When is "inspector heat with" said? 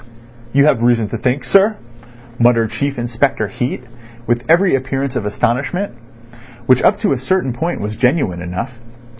2.97-4.43